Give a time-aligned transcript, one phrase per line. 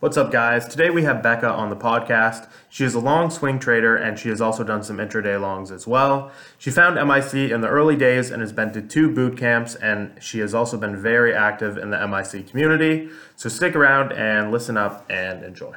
[0.00, 0.66] What's up, guys?
[0.66, 2.48] Today we have Becca on the podcast.
[2.70, 5.86] She is a long swing trader and she has also done some intraday longs as
[5.86, 6.32] well.
[6.56, 10.10] She found MIC in the early days and has been to two boot camps, and
[10.18, 13.10] she has also been very active in the MIC community.
[13.36, 15.74] So stick around and listen up and enjoy.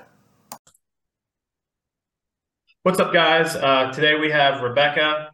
[2.84, 3.58] What's up, guys?
[3.58, 5.32] Uh, today we have Rebecca.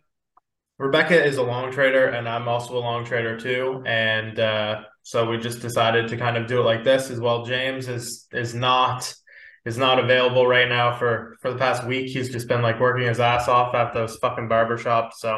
[0.79, 3.83] Rebecca is a long trader, and I'm also a long trader too.
[3.85, 7.43] And uh, so we just decided to kind of do it like this as well.
[7.43, 9.11] James is is not
[9.65, 12.11] is not available right now for for the past week.
[12.11, 15.13] He's just been like working his ass off at those fucking barbershops.
[15.17, 15.35] So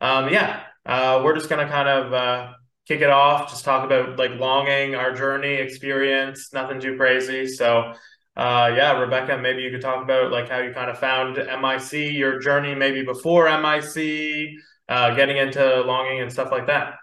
[0.00, 2.52] um, yeah, uh, we're just gonna kind of uh,
[2.88, 7.46] kick it off, just talk about like longing, our journey, experience, nothing too crazy.
[7.46, 7.92] So
[8.36, 12.16] uh, yeah, Rebecca, maybe you could talk about like how you kind of found MIC,
[12.16, 14.58] your journey maybe before MIC,
[14.88, 16.94] uh, getting into longing and stuff like that.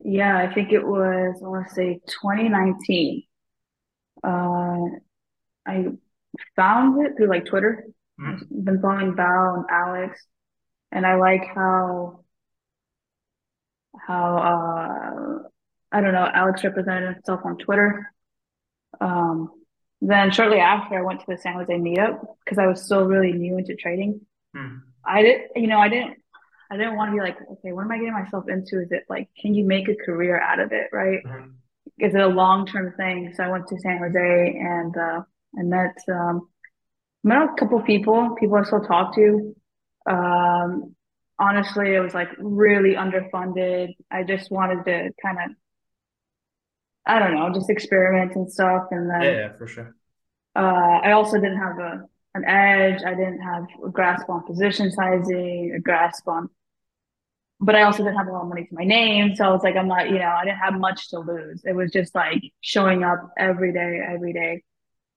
[0.00, 3.24] Yeah, I think it was, I want to say 2019.
[4.22, 4.28] Uh,
[5.66, 5.86] I
[6.56, 7.84] found it through like Twitter.
[8.20, 10.20] I've been following Val and Alex,
[10.90, 12.24] and I like how
[13.96, 15.48] how uh
[15.90, 18.12] I don't know, Alex represented himself on Twitter.
[19.00, 19.50] Um,
[20.00, 23.32] then shortly after, I went to the San Jose meetup because I was still really
[23.32, 24.20] new into trading.
[24.54, 24.78] Hmm.
[25.04, 26.18] I didn't, you know, I didn't,
[26.70, 28.80] I didn't want to be like, okay, what am I getting myself into?
[28.82, 31.20] Is it like, can you make a career out of it, right?
[31.24, 31.54] Mhm.
[31.98, 33.32] Is it a long-term thing?
[33.34, 35.22] So I went to San Jose and uh,
[35.58, 36.48] I met um,
[37.24, 39.56] met a couple people, people I still talk to.
[40.08, 40.94] Um,
[41.38, 43.94] honestly, it was like really underfunded.
[44.10, 45.56] I just wanted to kind of,
[47.06, 48.84] I don't know, just experiment and stuff.
[48.90, 49.94] And then Yeah, yeah, for sure.
[50.56, 52.02] uh, I also didn't have a
[52.34, 53.02] an edge.
[53.04, 56.48] I didn't have a grasp on position sizing, a grasp on,
[57.60, 59.34] but I also didn't have a lot of money to my name.
[59.34, 61.62] So I was like, I'm not, you know, I didn't have much to lose.
[61.64, 64.62] It was just like showing up every day, every day.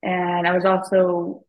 [0.02, 1.45] And I was also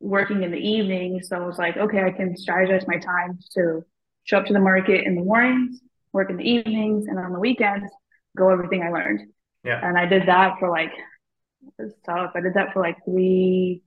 [0.00, 1.20] working in the evening.
[1.22, 3.84] So I was like, okay, I can strategize my time to
[4.24, 5.80] show up to the market in the mornings,
[6.12, 7.90] work in the evenings, and on the weekends,
[8.36, 9.28] go everything I learned.
[9.62, 9.80] Yeah.
[9.82, 10.92] And I did that for like,
[11.78, 12.32] it was tough.
[12.34, 13.82] I did that for like three,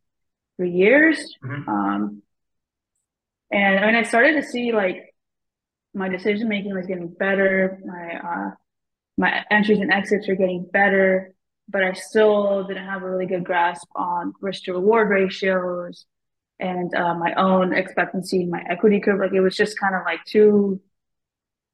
[0.56, 1.36] three years.
[1.44, 1.68] Mhm.
[1.68, 2.22] Um,
[3.52, 5.14] and when I started to see like
[5.98, 8.52] my decision making was getting better, my uh,
[9.18, 11.34] my entries and exits were getting better,
[11.70, 16.06] but I still didn't have a really good grasp on risk to reward ratios
[16.60, 19.20] and uh, my own expectancy, my equity curve.
[19.20, 20.82] Like it was just kind of like too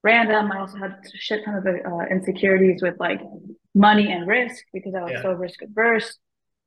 [0.04, 0.52] random.
[0.52, 3.22] I also had a shit ton of uh, insecurities with like
[3.76, 5.22] money and risk because I was Yeah.
[5.24, 6.18] so risk averse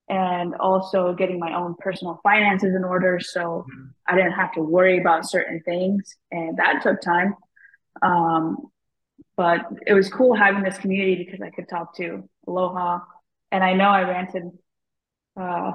[0.09, 3.19] and also getting my own personal finances in order.
[3.21, 3.91] So Mhm.
[4.07, 6.17] I didn't have to worry about certain things.
[6.31, 7.35] And that took time.
[8.03, 8.69] Um,
[9.37, 13.01] but it was cool having this community because I could talk to Aloha.
[13.53, 14.45] And I know I ranted,
[15.39, 15.73] uh,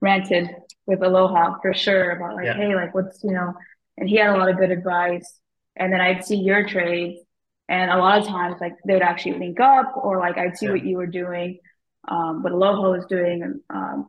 [0.00, 0.48] ranted
[0.86, 2.54] with Aloha for sure about like, Yeah.
[2.54, 3.54] hey, like what's, you know,
[3.96, 5.38] and he had a lot of good advice.
[5.76, 7.20] And then I'd see your trades
[7.68, 10.66] and a lot of times like they would actually link up or like I'd see
[10.66, 10.72] Yeah.
[10.72, 11.58] what you were doing,
[12.08, 13.42] um, what Aloha was doing.
[13.42, 14.08] And um,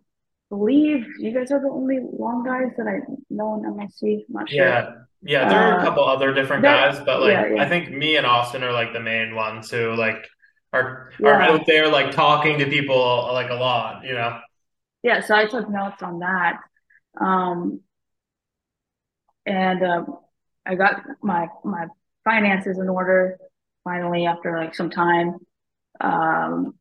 [0.50, 3.00] believe you guys are the only long guys that I
[3.30, 4.26] know in MIC.
[4.30, 4.58] I'm not sure.
[4.66, 4.92] Yeah,
[5.22, 7.62] yeah, there are a Uh, couple other different there- guys, but like yeah, yeah.
[7.64, 10.26] I think me and Austin are like the main ones who like
[10.74, 14.40] are are out there like talking to people like a lot, you know.
[15.04, 16.60] Yeah, so I took notes on that.
[17.20, 17.82] Um,
[19.46, 20.18] and um,
[20.66, 21.88] I got my my
[22.24, 23.38] finances in order
[23.84, 25.38] finally after like some time.
[26.02, 26.76] Um,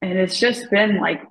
[0.00, 1.22] and it's just been like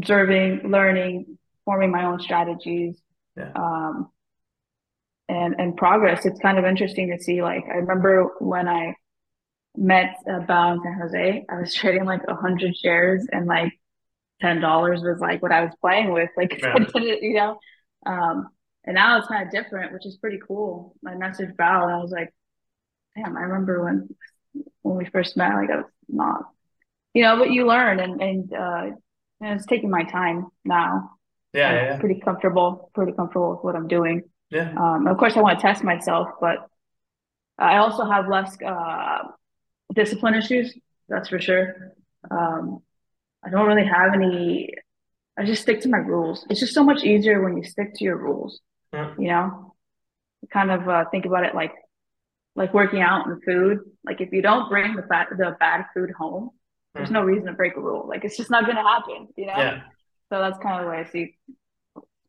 [0.00, 3.00] observing, learning, forming my own strategies.
[3.36, 3.52] Yeah.
[3.54, 4.10] Um,
[5.28, 6.26] and and progress.
[6.26, 7.42] It's kind of interesting to see.
[7.42, 8.94] Like I remember when I
[9.76, 13.72] met uh, Bao in San Jose, I was trading like a hundred shares and like
[14.40, 16.30] ten dollars was like what I was playing with.
[16.36, 16.74] Like Yeah.
[16.74, 17.58] I didn't, you know.
[18.06, 18.48] Um,
[18.84, 20.96] and now it's kind of different, which is pretty cool.
[21.06, 22.32] I messaged Val and I was like,
[23.14, 24.08] damn, I remember when
[24.82, 26.42] when we first met, like I was not,
[27.14, 28.96] you know, but you learn and and uh,
[29.40, 31.12] and it's taking my time now.
[31.52, 31.98] Yeah, yeah, yeah.
[31.98, 34.22] pretty comfortable, pretty comfortable with what I'm doing.
[34.50, 34.72] Yeah.
[34.76, 36.68] Um, of course, I want to test myself, but
[37.58, 39.22] I also have less uh,
[39.94, 40.76] discipline issues.
[41.08, 41.92] That's for sure.
[42.30, 42.82] Um,
[43.44, 44.70] I don't really have any.
[45.38, 46.46] I just stick to my rules.
[46.50, 48.60] It's just so much easier when you stick to your rules.
[48.92, 49.14] Yeah.
[49.18, 49.74] You know,
[50.52, 51.72] kind of uh, think about it like
[52.56, 53.78] like working out and food.
[54.04, 56.50] Like if you don't bring the bad the bad food home,
[56.94, 57.12] there's Mhm.
[57.12, 58.06] no reason to break a rule.
[58.08, 59.28] Like it's just not going to happen.
[59.36, 59.54] You know.
[59.56, 59.82] Yeah.
[60.32, 61.36] So that's kind of the way I see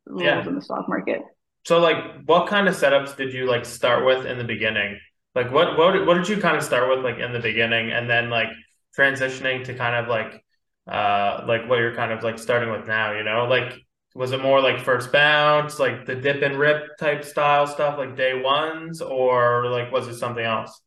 [0.05, 0.47] rules Yeah.
[0.47, 1.21] in the stock market.
[1.65, 4.99] So like what kind of setups did you like start with in the beginning?
[5.35, 8.09] Like what what what did you kind of start with like in the beginning and
[8.09, 8.49] then like
[8.97, 10.43] transitioning to kind of like
[10.87, 13.45] uh, like what you're kind of like starting with now, you know?
[13.45, 13.75] Like,
[14.15, 18.17] was it more like first bounce, like the dip and rip type style stuff, like
[18.17, 20.81] day ones, or like was it something else?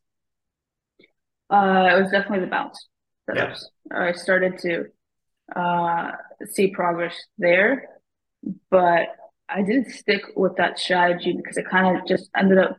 [1.49, 2.87] Uh, it was definitely the bounce
[3.33, 3.55] Yeah.
[3.91, 4.85] I started to
[5.55, 6.11] uh,
[6.51, 7.89] see progress there,
[8.69, 9.07] but
[9.47, 12.77] I didn't stick with that strategy because it kind of just ended up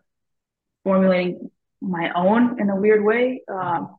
[0.84, 1.50] formulating
[1.80, 3.42] my own in a weird way.
[3.48, 3.96] Um,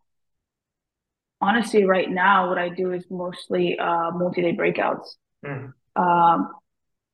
[1.42, 5.08] honestly, right now, what I do is mostly uh, multi-day breakouts.
[5.46, 5.74] Mm.
[5.96, 6.52] Um,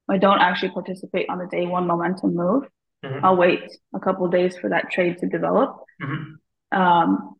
[0.10, 2.64] I don't actually participate on the day one momentum move.
[3.04, 3.26] Mm-hmm.
[3.26, 3.62] I'll wait
[3.94, 5.78] a couple days for that trade to develop.
[6.02, 6.80] Mm-hmm.
[6.80, 7.33] Um,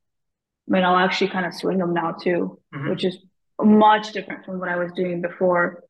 [0.68, 2.90] I mean, I'll actually kind of swing them now too, mm-hmm.
[2.90, 3.18] which is
[3.62, 5.84] much different from what I was doing before.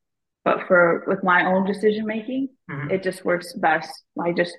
[0.44, 2.90] But for with my own decision making, mm-hmm.
[2.90, 3.90] it just works best.
[4.22, 4.54] I just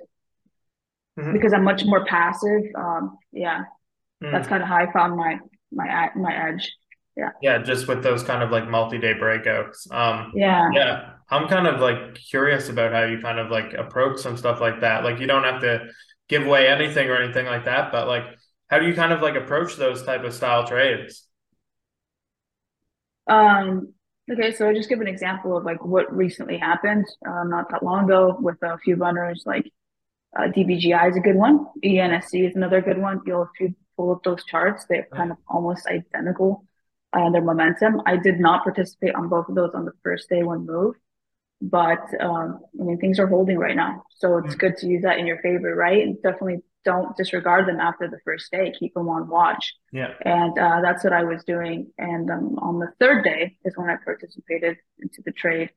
[1.19, 1.33] mm-hmm.
[1.33, 2.63] because I'm much more passive.
[2.75, 3.63] Um, yeah,
[4.23, 4.31] mm.
[4.31, 5.39] that's kind of how I found my
[5.71, 6.71] my my edge.
[7.15, 7.29] Yeah.
[7.41, 9.89] Yeah, just with those kind of like multi-day breakouts.
[9.91, 10.69] Um yeah.
[10.73, 11.09] Yeah.
[11.29, 14.81] I'm kind of like curious about how you kind of like approach some stuff like
[14.81, 15.03] that.
[15.03, 15.87] Like you don't have to
[16.27, 18.23] give away anything or anything like that, but like
[18.67, 21.27] how do you kind of like approach those type of style trades?
[23.27, 23.93] Um
[24.31, 27.83] okay, so I'll just give an example of like what recently happened uh, not that
[27.83, 29.71] long ago with a few runners like
[30.37, 31.65] uh, DBGI is a good one.
[31.83, 33.21] ENSC is another good one.
[33.25, 36.65] You'll if you pull up those charts, they're kind of almost identical
[37.13, 38.01] uh, their momentum.
[38.05, 40.95] I did not participate on both of those on the first day one move,
[41.61, 44.57] but um, I mean things are holding right now, so it's mm-hmm.
[44.57, 46.03] good to use that in your favor, right?
[46.03, 48.73] And definitely don't disregard them after the first day.
[48.77, 49.73] Keep them on watch.
[49.91, 50.13] Yeah.
[50.21, 51.91] And uh, that's what I was doing.
[51.97, 55.71] And um, on the third day is when I participated into the trade.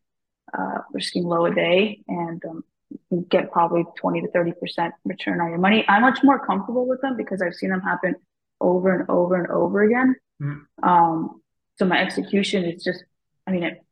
[0.57, 2.65] Uh, we're low a day, and um,
[3.11, 5.85] you get probably 20 to 30 percent return on your money.
[5.89, 8.15] I'm much more comfortable with them because I've seen them happen
[8.61, 10.17] over and over and over again.
[10.41, 10.89] Mm-hmm.
[10.89, 11.43] Um,
[11.77, 13.05] so my execution is just,
[13.47, 13.83] I mean, it,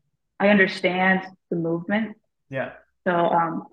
[0.40, 2.16] I understand the movement.
[2.50, 2.72] Yeah.
[3.06, 3.66] So, um,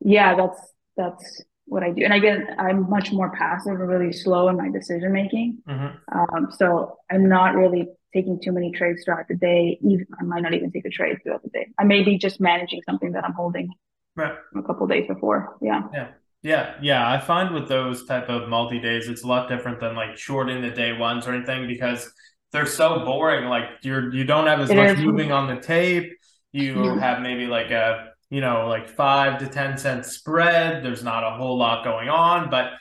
[0.00, 0.60] yeah, that's,
[0.96, 2.04] that's what I do.
[2.04, 5.58] And I get I'm much more passive and really slow in my decision making.
[5.68, 6.18] Mm-hmm.
[6.18, 9.78] Um, so I'm not really taking too many trades throughout the day.
[9.82, 11.68] Even I might not even take a trade throughout the day.
[11.78, 13.70] I may be just managing something that I'm holding
[14.16, 14.34] right.
[14.56, 15.56] a couple days before.
[15.60, 15.82] Yeah.
[15.92, 16.08] Yeah.
[16.42, 17.10] Yeah, yeah.
[17.10, 20.60] I find with those type of multi days, it's a lot different than like shorting
[20.60, 22.12] the day ones or anything because
[22.52, 23.46] they're so boring.
[23.46, 25.04] Like you're you don't have as it much is.
[25.04, 26.12] moving on the tape.
[26.52, 27.00] You yeah.
[27.00, 30.84] have maybe like a you know like five to ten cent spread.
[30.84, 32.72] There's not a whole lot going on, but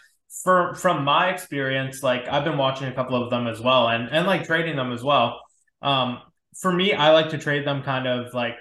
[0.43, 4.09] for from my experience, like I've been watching a couple of them as well, and
[4.11, 5.41] and like trading them as well.
[5.81, 6.19] Um,
[6.59, 8.57] for me, I like to trade them kind of like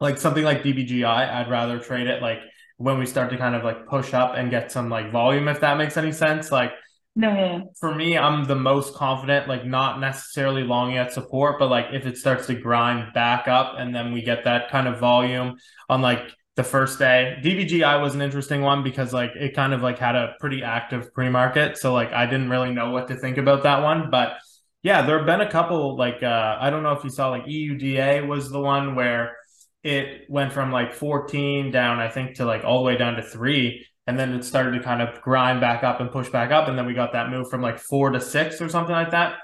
[0.00, 1.04] like something like DBGI.
[1.04, 2.40] I'd rather trade it like
[2.78, 5.60] when we start to kind of like push up and get some like volume, if
[5.60, 6.50] that makes any sense.
[6.50, 6.72] Like,
[7.16, 7.60] no, yeah.
[7.78, 12.06] For me, I'm the most confident, like not necessarily long at support, but like if
[12.06, 15.56] it starts to grind back up and then we get that kind of volume
[15.88, 16.22] on like
[16.56, 17.38] the first day.
[17.42, 21.12] DBGI was an interesting one because like it kind of like had a pretty active
[21.12, 21.78] pre-market.
[21.78, 24.10] So like I didn't really know what to think about that one.
[24.10, 24.34] But
[24.82, 27.44] yeah, there have been a couple like uh I don't know if you saw like
[27.44, 29.36] EUDA was the one where
[29.82, 33.22] it went from like 14 down, I think, to like all the way down to
[33.22, 33.86] three.
[34.10, 36.66] And then it started to kind of grind back up and push back up.
[36.66, 39.34] And then we got that move from like four to six or something like that.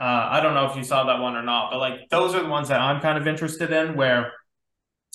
[0.00, 2.42] Uh, I don't know if you saw that one or not, but like those are
[2.42, 4.32] the ones that I'm kind of interested in where,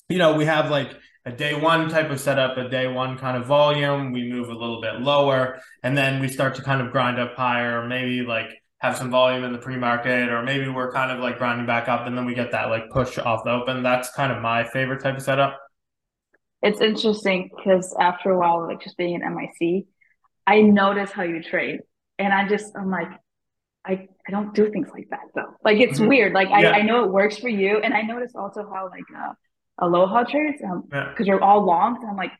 [0.07, 0.91] you know, we have like
[1.25, 4.11] a day one type of setup, a day one kind of volume.
[4.11, 7.33] We move a little bit lower and then we start to kind of grind up
[7.35, 11.19] higher, or maybe like have some volume in the pre-market or maybe we're kind of
[11.19, 14.11] like grinding back up and then we get that like push off the open that's
[14.11, 15.59] kind of my favorite type of setup
[16.65, 19.85] it's interesting because after a while like just being in mic
[20.47, 21.79] i notice how you trade
[22.19, 23.09] and i just i'm like
[23.85, 26.09] i i don't do things like that though like it's mm-hmm.
[26.09, 26.71] weird like yeah.
[26.71, 29.33] I, I know it works for you and i notice also how like uh
[29.77, 31.25] aloha trades um because yeah.
[31.25, 31.97] you're all long.
[32.01, 32.31] and i'm like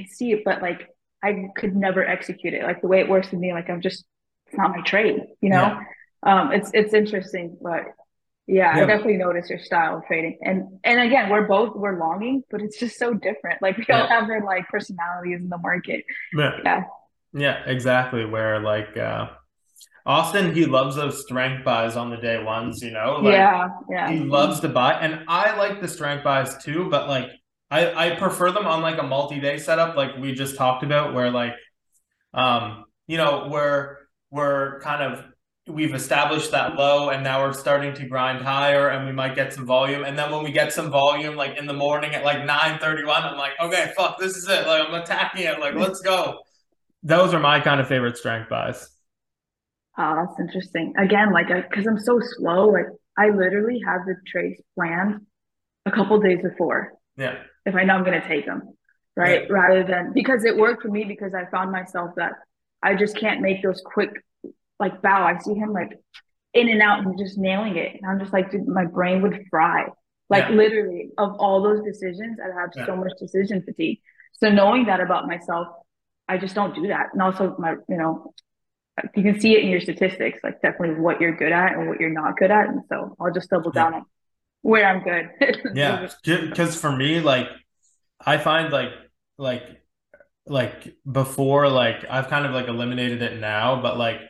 [0.00, 0.88] i see it but like
[1.22, 4.04] i could never execute it like the way it works for me like i'm just
[4.46, 5.78] it's not my trade, you know?
[6.24, 6.40] Yeah.
[6.40, 7.84] Um, it's, it's interesting, but
[8.46, 10.38] yeah, yeah, I definitely notice your style of trading.
[10.42, 13.60] And, and again, we're both, we're longing, but it's just so different.
[13.60, 14.02] Like we yeah.
[14.02, 16.04] all have our like personalities in the market.
[16.32, 16.58] Yeah.
[16.64, 16.84] Yeah.
[17.32, 18.24] Yeah, exactly.
[18.24, 19.28] Where like, uh,
[20.06, 23.18] Austin, he loves those strength buys on the day ones, you know?
[23.20, 24.10] Like, yeah, yeah.
[24.10, 24.92] He loves to buy.
[24.92, 27.28] And I like the strength buys too, but like
[27.70, 31.32] I, I prefer them on like a multi-day setup, like we just talked about, where
[31.32, 31.54] like
[32.32, 33.98] um, you know, where
[34.30, 35.24] we're kind of
[35.66, 39.52] we've established that low and now we're starting to grind higher and we might get
[39.52, 42.44] some volume and then when we get some volume like in the morning at like
[42.44, 46.00] 9 31 i'm like okay fuck this is it like i'm attacking it like let's
[46.00, 46.38] go
[47.02, 48.90] those are my kind of favorite strength buys
[49.98, 54.60] oh that's interesting again like because i'm so slow like I literally have the trades
[54.74, 55.22] planned
[55.86, 56.92] a couple days before.
[57.16, 57.36] Yeah.
[57.64, 58.74] If I know I'm going to take them,
[59.16, 59.42] right?
[59.42, 59.52] Yeah.
[59.52, 62.32] Rather than because it worked for me because I found myself that
[62.82, 64.10] I just can't make those quick
[64.78, 65.24] like bow.
[65.24, 65.98] I see him like
[66.54, 67.96] in and out and just nailing it.
[67.96, 69.86] And I'm just like, dude, my brain would fry.
[70.28, 70.56] Like yeah.
[70.56, 72.86] literally, of all those decisions, I have yeah.
[72.86, 74.00] so much decision fatigue.
[74.32, 75.68] So knowing that about myself,
[76.28, 77.08] I just don't do that.
[77.12, 78.34] And also my, you know,
[79.14, 82.00] you can see it in your statistics, like definitely what you're good at and what
[82.00, 82.68] you're not good at.
[82.68, 83.98] And so I'll just double down yeah.
[83.98, 84.04] on
[84.62, 85.30] where I'm good.
[85.74, 86.08] yeah.
[86.54, 87.48] Cause for me, like
[88.24, 88.90] I find like,
[89.38, 89.62] like,
[90.46, 94.20] like before, like I've kind of like eliminated it now, but like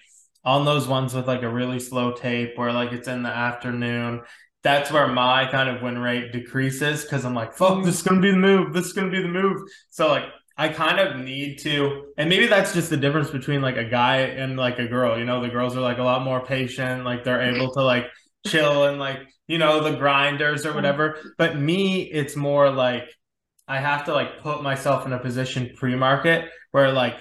[0.46, 4.22] on those ones with like a really slow tape where like it's in the afternoon,
[4.62, 8.20] that's where my kind of win rate decreases because I'm like, fuck, this is gonna
[8.20, 8.72] be the move.
[8.72, 9.60] This is gonna be the move.
[9.90, 10.24] So like
[10.56, 14.18] I kind of need to, and maybe that's just the difference between like a guy
[14.18, 15.18] and like a girl.
[15.18, 18.06] You know, the girls are like a lot more patient, like they're able to like
[18.46, 21.10] chill and like, you know, the grinders or whatever.
[21.10, 21.28] Mm-hmm.
[21.38, 23.10] But me, it's more like
[23.66, 27.16] I have to like put myself in a position pre market where like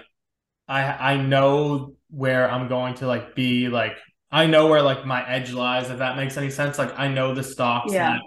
[0.68, 3.98] I I know where I'm going to like be like
[4.32, 6.78] I know where like my edge lies if that makes any sense.
[6.78, 8.14] Like I know the stocks yeah.
[8.14, 8.22] that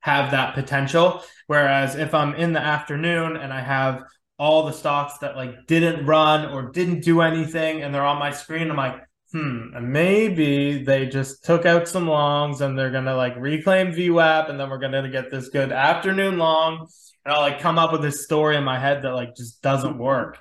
[0.00, 1.22] have that potential.
[1.46, 4.02] Whereas if I'm in the afternoon and I have
[4.38, 8.32] all the stocks that like didn't run or didn't do anything and they're on my
[8.32, 13.16] screen I'm like hmm maybe they just took out some longs and they're going to
[13.16, 16.88] like reclaim VWAP and then we're going to get this good afternoon long.
[17.24, 19.96] And I'll like come up with this story in my head that like just doesn't
[19.96, 20.38] work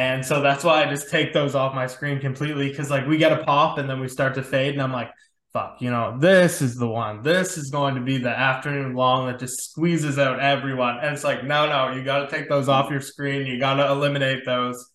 [0.00, 3.18] and so that's why I just take those off my screen completely because like we
[3.18, 5.10] get a pop and then we start to fade and I'm like,
[5.52, 7.20] fuck, you know, this is the one.
[7.20, 11.00] This is going to be the afternoon long that just squeezes out everyone.
[11.02, 13.46] And it's like, no, no, you got to take those off your screen.
[13.46, 14.90] You got to eliminate those,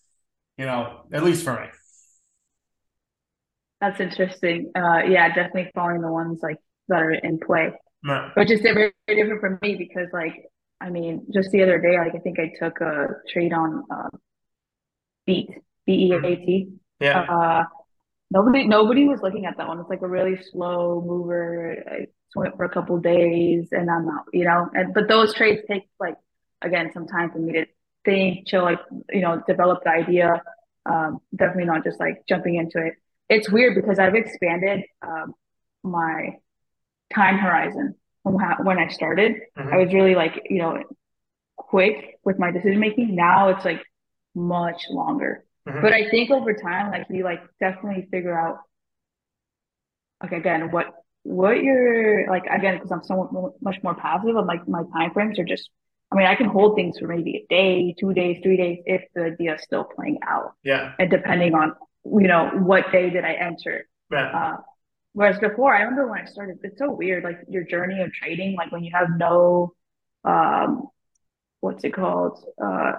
[0.57, 1.67] you know, at least for me.
[3.81, 4.71] That's interesting.
[4.75, 6.57] Uh, yeah, definitely following the ones like
[6.88, 8.31] that are in play, right.
[8.33, 10.33] which is very, very different for me because like,
[10.81, 14.09] I mean, just the other day, like I think I took a trade on uh,
[15.25, 15.50] Beat,
[15.86, 16.70] B E A T.
[17.00, 17.22] Yeah.
[17.22, 17.63] Uh,
[18.32, 19.79] nobody, nobody was looking at that one.
[19.79, 21.84] It's like a really slow mover.
[21.89, 24.70] I went for a couple days and I'm out, you know.
[24.74, 26.15] And but those trades take like
[26.62, 27.65] again some time for me to
[28.03, 28.79] think, chill, like
[29.12, 30.41] you know, develop the idea.
[30.86, 32.94] Um, definitely not just like jumping into it.
[33.29, 35.34] It's weird because I've expanded um,
[35.84, 36.38] my
[37.13, 39.36] time horizon when I started.
[39.58, 39.74] Mm-hmm.
[39.74, 40.84] I was really like you know
[41.58, 43.15] quick with my decision making.
[43.15, 43.82] Now it's like
[44.36, 45.44] much longer.
[45.68, 45.82] Mm-hmm.
[45.82, 48.60] But I think over time, like you like definitely figure out
[50.22, 54.36] like again what what you're like again because I'm so much more passive.
[54.36, 55.70] I'm like my time frames are just.
[56.12, 59.01] I mean, I can hold things for maybe a day, two days, three days if
[59.15, 60.54] the idea is still playing out.
[60.63, 60.94] Yeah.
[61.00, 61.74] And depending on
[62.06, 63.88] you know what day did I enter.
[64.12, 64.27] Yeah.
[64.27, 64.58] Uh,
[65.13, 67.24] whereas before, I remember when I started, it's so weird.
[67.24, 69.74] Like your journey of trading, like when you have no,
[70.24, 70.84] um,
[71.62, 72.44] what's it called?
[72.63, 72.94] Uh,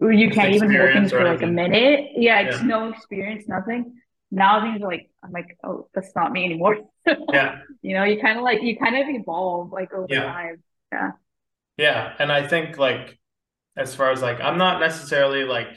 [0.00, 2.10] you can't even hold things for like a minute.
[2.16, 2.62] Yeah, it's yeah.
[2.64, 4.00] no experience, nothing.
[4.30, 6.78] Now things are like I'm like, oh, that's not me anymore.
[7.32, 7.60] yeah.
[7.82, 10.24] You know, you kind of like you kind of evolve like over yeah.
[10.24, 10.62] time.
[10.92, 11.10] Yeah.
[11.76, 13.18] Yeah, and I think like
[13.76, 15.68] as far as like I'm not necessarily like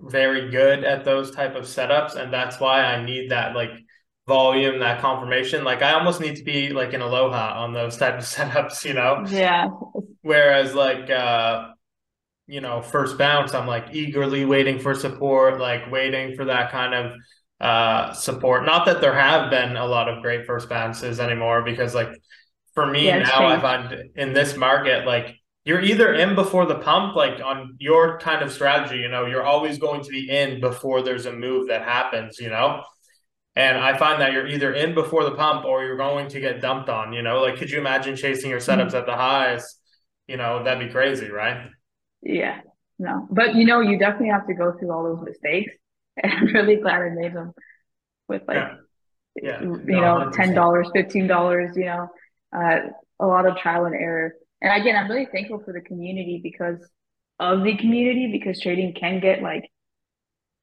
[0.00, 3.70] very good at those type of setups, and that's why I need that like
[4.28, 5.64] volume, that confirmation.
[5.64, 8.94] Like I almost need to be like an aloha on those type of setups, you
[8.94, 9.24] know?
[9.26, 9.70] Yeah.
[10.22, 11.70] Whereas like uh
[12.48, 16.94] you know, first bounce, I'm like eagerly waiting for support, like waiting for that kind
[16.94, 17.12] of
[17.60, 18.64] uh support.
[18.64, 22.08] Not that there have been a lot of great first bounces anymore, because like
[22.74, 26.78] for me yeah, now, I find in this market, like you're either in before the
[26.78, 30.60] pump, like on your kind of strategy, you know, you're always going to be in
[30.60, 32.82] before there's a move that happens, you know.
[33.54, 36.62] And I find that you're either in before the pump or you're going to get
[36.62, 37.42] dumped on, you know.
[37.42, 38.96] Like, could you imagine chasing your setups mm-hmm.
[38.96, 39.76] at the highs?
[40.28, 41.68] You know, that'd be crazy, right?
[42.22, 42.60] Yeah,
[42.98, 45.72] no, but you know, you definitely have to go through all those mistakes,
[46.22, 47.52] and I'm really glad I made them
[48.28, 48.74] with like, yeah.
[49.42, 49.60] Yeah.
[49.62, 52.08] you no, know, ten dollars, fifteen dollars, you know,
[52.54, 52.78] uh,
[53.20, 54.34] a lot of trial and error.
[54.60, 56.80] And again, I'm really thankful for the community because
[57.38, 59.70] of the community because trading can get like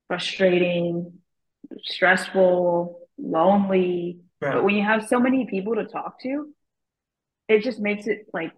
[0.07, 1.19] frustrating,
[1.83, 4.19] stressful, lonely.
[4.41, 6.53] But when you have so many people to talk to,
[7.47, 8.51] it just makes it like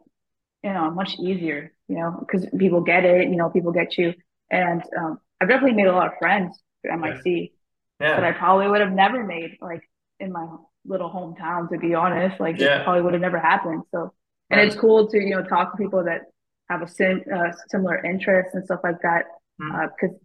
[0.64, 4.14] you know much easier you know, because people get it, you know, people get you.
[4.50, 7.54] And um, I've definitely made a lot of friends through MIC
[8.00, 8.20] yeah.
[8.20, 9.82] that I probably would have never made like
[10.20, 10.48] in my
[10.86, 12.40] little hometown, to be honest.
[12.40, 12.80] Like yeah.
[12.80, 13.84] it probably would have never happened.
[13.92, 14.14] So,
[14.50, 14.68] and right.
[14.68, 16.22] it's cool to, you know, talk to people that
[16.70, 19.26] have a sim, uh, similar interests and stuff like that.
[19.58, 20.16] Because mm.
[20.16, 20.18] uh,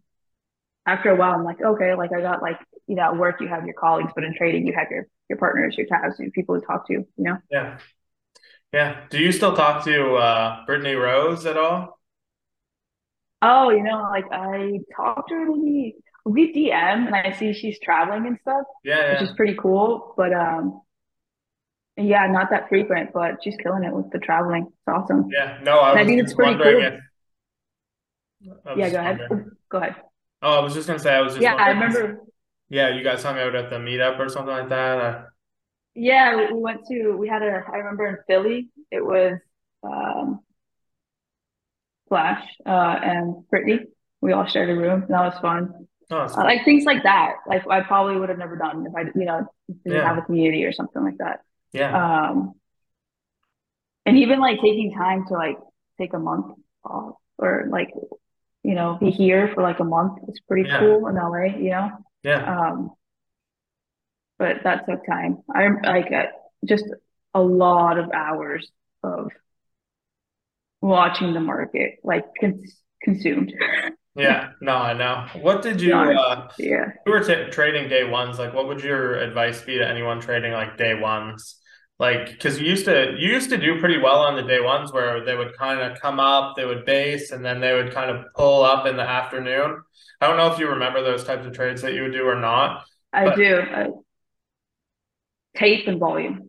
[0.87, 3.49] after a while, I'm like, okay, like I got like you know, at work you
[3.49, 6.61] have your colleagues, but in trading you have your your partners, your tabs, your people
[6.61, 6.93] to talk to.
[6.93, 7.39] You know.
[7.51, 7.79] Yeah.
[8.73, 9.05] Yeah.
[9.11, 11.99] Do you still talk to uh, Brittany Rose at all?
[13.43, 17.79] Oh, you know, like I talked to her maybe we DM and I see she's
[17.81, 18.65] traveling and stuff.
[18.85, 19.13] Yeah, yeah.
[19.21, 20.15] Which is pretty cool.
[20.17, 20.81] But um
[21.97, 24.67] yeah, not that frequent, but she's killing it with the traveling.
[24.67, 25.29] It's awesome.
[25.31, 26.81] Yeah, no, I, I think it's pretty cool.
[26.81, 27.01] If,
[28.77, 29.21] yeah, go ahead.
[29.69, 29.97] Go ahead.
[30.41, 32.21] Oh, I was just gonna say I was just Yeah, I remember
[32.69, 35.27] Yeah, you guys hung out at the meetup or something like that.
[35.95, 39.39] Yeah, we went to we had a I remember in Philly, it was
[39.83, 40.41] um
[42.09, 43.81] Flash uh and Brittany.
[44.21, 45.07] We all shared a room.
[45.09, 45.87] that was fun.
[46.11, 47.37] Oh, uh, like things like that.
[47.47, 49.47] Like I probably would have never done if I, you know,
[49.85, 50.07] didn't yeah.
[50.07, 51.41] have a community or something like that.
[51.73, 52.29] Yeah.
[52.31, 52.53] Um,
[54.05, 55.57] and even like taking time to like
[55.99, 57.91] take a month off or like,
[58.63, 60.81] you know, be here for like a month is pretty yeah.
[60.81, 61.91] cool in LA, you know?
[62.23, 62.45] Yeah.
[62.45, 62.91] Um,
[64.43, 65.39] but that took time.
[65.55, 66.25] I'm like uh,
[66.67, 66.85] just
[67.33, 68.69] a lot of hours
[69.05, 69.31] of
[70.81, 73.55] watching the market like cons- consumed.
[74.15, 75.27] Yeah, no, I know.
[75.41, 75.95] What did you?
[75.95, 78.39] Uh, yeah, you were t- trading day ones.
[78.39, 81.59] Like, what would your advice be to anyone trading like day ones?
[81.99, 84.93] Like, because you used to you used to do pretty well on the day ones
[84.93, 88.11] where they would kind of come up, they would base, and then they would kind
[88.11, 89.81] of pull up in the afternoon.
[90.21, 92.39] I don't know if you remember those types of trades that you would do or
[92.39, 92.85] not.
[93.15, 93.37] I but...
[93.37, 94.05] do.
[95.57, 96.49] Tape and volume,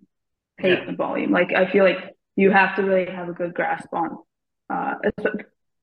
[0.62, 0.88] tape yeah.
[0.88, 1.32] and volume.
[1.32, 4.18] Like, I feel like you have to really have a good grasp on.
[4.70, 4.96] Uh,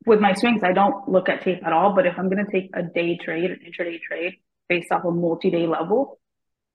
[0.07, 1.95] with my swings, I don't look at tape at all.
[1.95, 4.37] But if I'm going to take a day trade, an intraday trade
[4.69, 6.19] based off a multi-day level,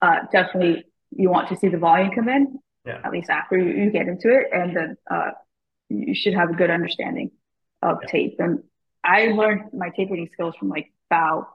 [0.02, 2.60] uh, definitely you want to see the volume come in.
[2.86, 3.02] Yeah.
[3.04, 5.32] At least after you, you get into it, and then uh,
[5.90, 7.32] you should have a good understanding
[7.82, 8.08] of yeah.
[8.10, 8.36] tape.
[8.38, 8.60] And
[9.04, 11.48] I learned my tape reading skills from like Bow,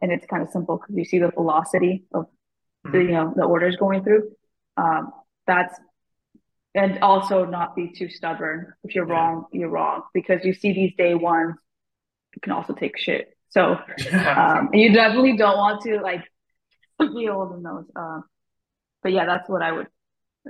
[0.00, 2.26] and it's kind of simple because you see the velocity of
[2.86, 2.92] mm-hmm.
[2.92, 4.30] the you know the orders going through.
[4.76, 5.12] Um,
[5.46, 5.78] that's
[6.74, 8.72] and also not be too stubborn.
[8.84, 9.14] If you're yeah.
[9.14, 11.56] wrong, you're wrong because you see these day ones
[12.34, 13.36] you can also take shit.
[13.50, 13.78] So
[14.12, 16.24] um, you definitely don't want to like
[16.98, 17.84] be old in those.
[17.96, 18.24] Um,
[19.02, 19.88] but yeah, that's what I would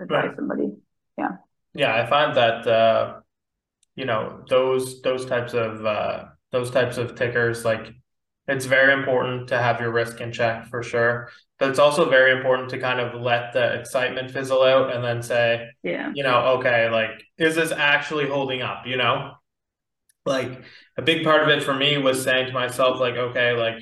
[0.01, 0.37] advise right.
[0.37, 0.73] somebody.
[1.17, 1.37] Yeah.
[1.73, 3.21] Yeah, I find that uh,
[3.95, 7.95] you know those those types of uh, those types of tickers like
[8.49, 12.33] it's very important to have your risk in check for sure but it's also very
[12.33, 16.57] important to kind of let the excitement fizzle out and then say, yeah, you know,
[16.59, 18.87] okay, like, is this actually holding up?
[18.87, 19.35] You know,
[20.25, 20.63] like
[20.97, 23.79] a big part of it for me was saying to myself, like, okay, like,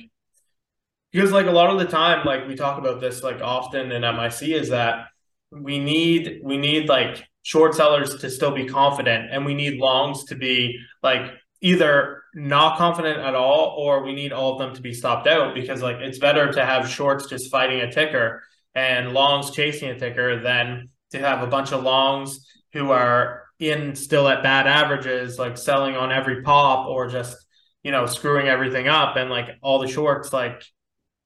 [1.13, 4.01] because like a lot of the time, like we talk about this like often in
[4.01, 5.05] MIC is that
[5.49, 10.25] we need we need like short sellers to still be confident and we need longs
[10.25, 14.81] to be like either not confident at all or we need all of them to
[14.81, 18.43] be stopped out because like it's better to have shorts just fighting a ticker
[18.75, 23.95] and longs chasing a ticker than to have a bunch of longs who are in
[23.95, 27.37] still at bad averages like selling on every pop or just
[27.83, 29.15] you know screwing everything up.
[29.15, 30.63] And like all the shorts like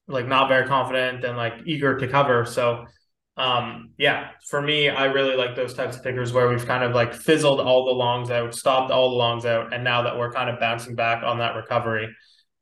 [0.08, 2.46] like not very confident and like eager to cover.
[2.46, 2.86] So
[3.36, 6.94] um yeah for me i really like those types of tickers where we've kind of
[6.94, 10.32] like fizzled all the longs out stopped all the longs out and now that we're
[10.32, 12.08] kind of bouncing back on that recovery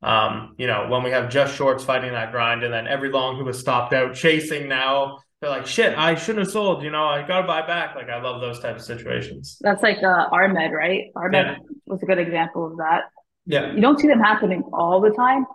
[0.02, 3.38] um you know when we have just shorts fighting that grind and then every long
[3.38, 7.06] who was stopped out chasing now they're like shit i shouldn't have sold you know
[7.06, 7.94] i gotta buy back.
[7.96, 9.58] Like i love those types of situations.
[9.60, 11.12] That's like uh armed right?
[11.16, 11.58] Armed yeah.
[11.86, 13.04] was a good example of that.
[13.46, 13.74] Yeah.
[13.74, 15.46] You don't see them happening all the time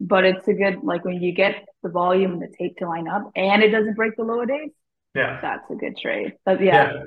[0.00, 3.08] but it's a good like when you get the volume and the tape to line
[3.08, 4.70] up and it doesn't break the lower days.
[5.14, 5.38] Yeah.
[5.40, 6.34] That's a good trade.
[6.44, 6.92] But yeah.
[6.92, 7.02] Yeah.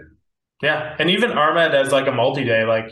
[0.61, 0.95] yeah.
[0.97, 2.91] And even Armed as like a multi-day, like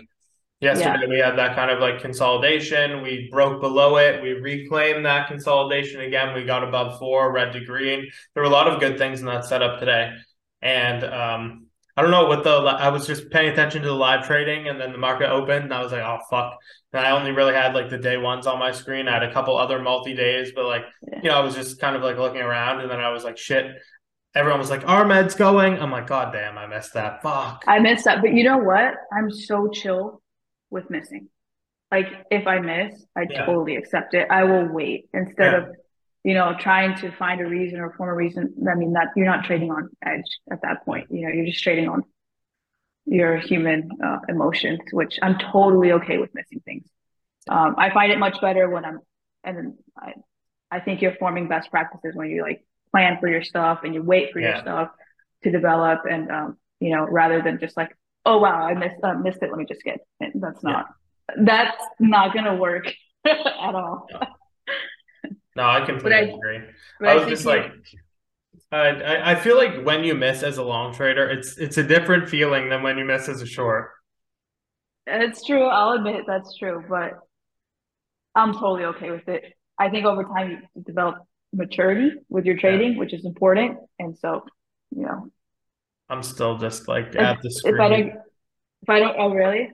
[0.60, 1.10] yesterday yeah.
[1.10, 3.02] we had that kind of like consolidation.
[3.02, 4.22] We broke below it.
[4.22, 6.36] We reclaimed that consolidation again.
[6.36, 8.08] We got above four, red to green.
[8.34, 10.14] There were a lot of good things in that setup today.
[10.62, 11.67] And um
[11.98, 14.80] I don't know what the I was just paying attention to the live trading and
[14.80, 16.56] then the market opened and I was like, oh fuck.
[16.94, 19.08] And I only really had like the day ones on my screen.
[19.08, 21.20] I had a couple other multi days, but like, yeah.
[21.24, 23.38] you know, I was just kind of like looking around and then I was like,
[23.38, 23.66] shit.
[24.36, 25.80] Everyone was like, Armed's going.
[25.80, 27.24] I'm like, God damn, I missed that.
[27.24, 27.64] Fuck.
[27.68, 28.22] I missed that.
[28.22, 28.94] But you know what?
[29.12, 30.22] I'm so chill
[30.70, 31.30] with missing.
[31.90, 33.46] Like if I miss, I yeah.
[33.46, 34.28] totally accept it.
[34.30, 35.58] I will wait instead yeah.
[35.60, 35.76] of
[36.28, 38.54] you know, trying to find a reason or form a reason.
[38.70, 41.08] I mean, that you're not trading on edge at that point.
[41.10, 42.04] You know, you're just trading on
[43.06, 46.86] your human uh, emotions, which I'm totally okay with missing things.
[47.48, 49.00] Um, I find it much better when I'm,
[49.46, 50.16] and I,
[50.70, 52.62] I think you're forming best practices when you like
[52.92, 54.50] plan for your stuff and you wait for yeah.
[54.50, 54.90] your stuff
[55.44, 59.14] to develop, and um, you know, rather than just like, oh wow, I missed uh,
[59.14, 59.50] missed it.
[59.50, 60.00] Let me just get.
[60.20, 60.34] It.
[60.36, 60.88] That's not.
[61.30, 61.44] Yeah.
[61.46, 62.92] That's not gonna work
[63.26, 64.10] at all.
[65.58, 66.60] No, I completely I- agree.
[67.04, 67.72] I was think just like,
[68.72, 71.84] I, I I feel like when you miss as a long trader, it's it's a
[71.84, 73.92] different feeling than when you miss as a short.
[75.06, 75.64] it's true.
[75.66, 77.14] I'll admit that's true, but
[78.36, 79.44] I'm totally okay with it.
[79.80, 81.18] I think over time you develop
[81.54, 83.80] maturity with your trading, which is important.
[84.00, 84.46] And so,
[84.96, 85.32] you know,
[86.10, 87.90] I'm still just like if, at the if I screen.
[87.90, 88.08] don't,
[88.84, 89.72] if I don't, oh really?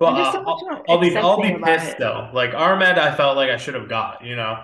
[0.00, 2.30] Well, so I'll, I'll be I'll be pissed though.
[2.32, 4.24] Like Armed, I felt like I should have got.
[4.24, 4.62] You know.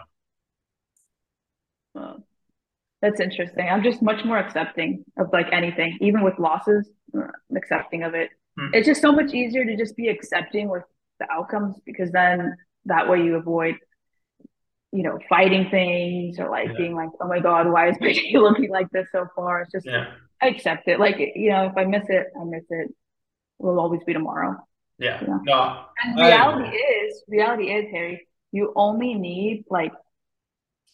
[3.00, 3.68] That's interesting.
[3.68, 8.30] I'm just much more accepting of like anything, even with losses, uh, accepting of it.
[8.58, 8.70] Hmm.
[8.72, 10.82] It's just so much easier to just be accepting with
[11.20, 12.56] the outcomes because then
[12.86, 13.76] that way you avoid,
[14.92, 16.76] you know, fighting things or like Yeah.
[16.76, 19.62] being like, oh my God, why is my day looking like this so far?
[19.62, 20.06] It's just, Yeah.
[20.42, 20.98] I accept it.
[20.98, 22.88] Like, you know, if I miss it, I miss it.
[22.90, 22.94] It
[23.58, 24.56] will always be tomorrow.
[24.98, 25.20] Yeah.
[25.22, 25.38] Yeah.
[25.44, 25.84] No.
[26.04, 29.92] And reality is, reality is, Harry, you only need like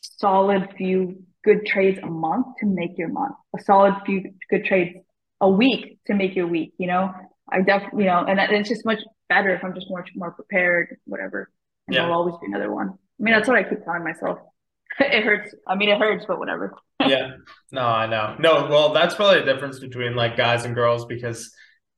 [0.00, 3.34] solid few good trades a month to make your month.
[3.58, 4.96] A solid few good trades
[5.40, 6.72] a week to make your week.
[6.78, 7.12] You know,
[7.50, 10.96] I definitely, you know, and it's just much better if I'm just much more prepared,
[11.04, 11.50] whatever.
[11.86, 12.02] And Yeah.
[12.02, 12.90] there'll always be another one.
[12.90, 14.38] I mean, that's what I keep telling myself.
[15.00, 15.54] it hurts.
[15.66, 16.74] I mean, it hurts, but whatever.
[17.00, 17.32] yeah.
[17.72, 18.36] No, I know.
[18.38, 21.52] No, well, that's probably the difference between like guys and girls because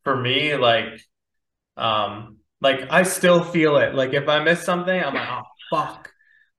[0.05, 1.01] for me, like,
[1.77, 3.95] um, like I still feel it.
[3.95, 6.11] Like if I miss something, I'm like, oh fuck.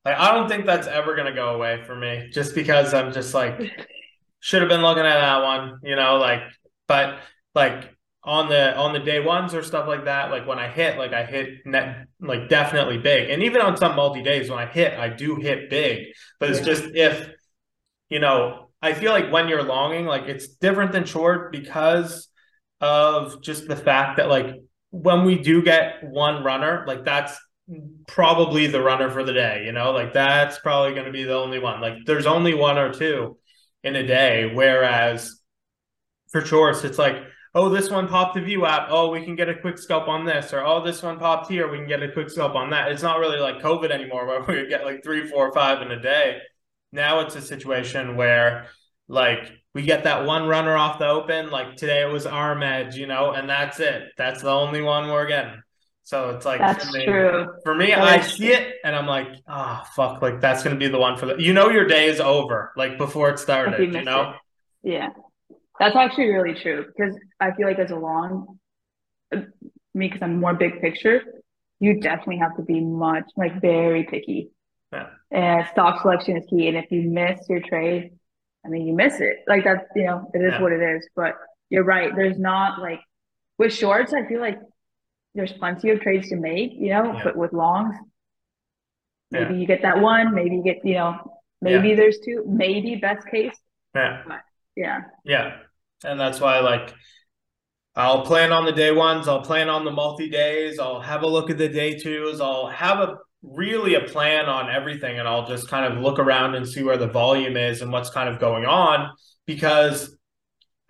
[0.08, 3.34] Like I don't think that's ever gonna go away for me, just because I'm just
[3.34, 3.60] like
[4.39, 6.41] should have been looking at that one, you know, like
[6.88, 7.20] but
[7.56, 7.93] like
[8.24, 11.13] on the on the day ones or stuff like that, like when I hit, like
[11.13, 13.30] I hit net like definitely big.
[13.30, 16.08] And even on some multi days when I hit, I do hit big.
[16.39, 16.65] But it's Yeah.
[16.65, 17.30] just if
[18.10, 22.30] you know, I feel like when you're longing, like it's different than short because
[22.82, 24.56] of just the fact that like
[24.91, 27.38] when we do get one runner, like that's
[28.08, 31.36] probably the runner for the day, you know, like that's probably going to be the
[31.36, 31.82] only one.
[31.82, 33.38] Like there's only one or two
[33.84, 35.39] in a day, whereas
[36.32, 37.17] for shorts, it's like,
[37.53, 38.88] oh, this one popped the VWAP.
[38.89, 41.69] Oh, we can get a quick scalp on this, or oh, this one popped here.
[41.69, 42.91] We can get a quick scalp on that.
[42.91, 45.99] It's not really like COVID anymore, where we get like three, four, five in a
[45.99, 46.39] day.
[46.93, 48.67] Now it's a situation where
[49.10, 51.49] like we get that one runner off the open.
[51.49, 54.03] Like today it was arm edge, you know, and that's it.
[54.17, 55.62] That's the only one we're getting.
[56.08, 57.48] So it's like That's for me, true.
[57.65, 60.88] for me, That I see it and I'm like, ah, fuck, like that's gonna be
[60.88, 61.36] the one for the.
[61.38, 63.78] You know, your day is over, like before it started.
[63.78, 64.30] you You know,
[64.84, 64.89] it.
[64.89, 65.10] Yeah.
[65.82, 68.58] That's actually really true because I feel like as a long,
[69.34, 69.43] me,
[69.93, 71.24] because I'm more big picture,
[71.82, 74.52] you definitely have to be much, like very picky.
[74.93, 75.08] Yeah.
[75.32, 76.70] And stock selection is key.
[76.70, 78.12] And if you miss your trade,
[78.65, 79.39] I mean, you miss it.
[79.46, 80.62] Like that's, you know, it is Yeah.
[80.62, 81.06] what it is.
[81.17, 81.34] But
[81.70, 82.15] you're right.
[82.15, 83.02] There's not like,
[83.58, 84.58] with shorts, I feel like
[85.38, 87.21] there's plenty of trades to make, you know, Yeah.
[87.23, 87.95] but with longs,
[89.32, 89.60] maybe Yeah.
[89.62, 93.56] you get that one, maybe you get, you know, maybe there's two, maybe best case.
[93.95, 94.23] yeah,
[94.76, 95.00] Yeah.
[95.23, 95.58] yeah,
[96.04, 96.93] and that's why like.
[98.00, 99.28] I'll plan on the day ones.
[99.28, 100.78] I'll plan on the multi days.
[100.78, 102.39] I'll have a look at the day twos.
[102.39, 106.54] I'll have a really a plan on everything, and I'll just kind of look around
[106.54, 109.10] and see where the volume is and what's kind of going on
[109.47, 110.15] because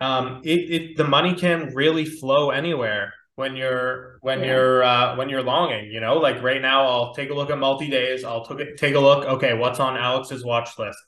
[0.02, 4.46] um, it, it the money can really flow anywhere when you're when Yeah.
[4.46, 5.92] you're uh, when you're longing.
[5.92, 8.24] You know, like right now, I'll take a look at multi days.
[8.24, 9.24] I'll take take a look.
[9.24, 10.98] Okay, what's on Alex's watch list?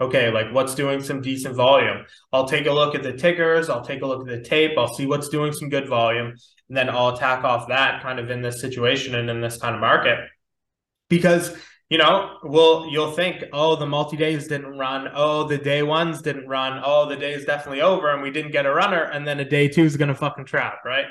[0.00, 2.04] Okay, like what's doing some decent volume?
[2.32, 3.68] I'll take a look at the tickers.
[3.68, 4.78] I'll take a look at the tape.
[4.78, 6.28] I'll see what's doing some good volume,
[6.68, 9.74] and then I'll attack off that kind of in this situation and in this kind
[9.74, 10.18] of market
[11.08, 11.56] because
[11.90, 15.06] you know, well, you'll think, oh, the multi days didn't run.
[15.14, 16.80] Oh, the day ones didn't run.
[16.82, 19.02] Oh, the day is definitely over, and we didn't get a runner.
[19.02, 21.04] And then a day two is gonna fucking trap, right?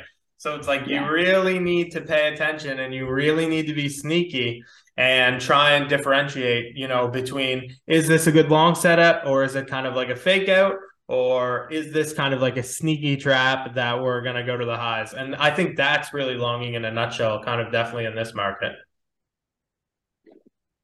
[0.43, 1.05] So it's like Yeah.
[1.05, 4.61] you really need to pay attention, and you really need to be sneaky
[4.97, 6.75] and try and differentiate.
[6.75, 10.09] You know, between is this a good long setup, or is it kind of like
[10.09, 10.75] a fake out,
[11.07, 14.75] or is this kind of like a sneaky trap that we're gonna go to the
[14.75, 15.13] highs?
[15.13, 18.73] And I think that's really longing in a nutshell, kind of definitely in this market.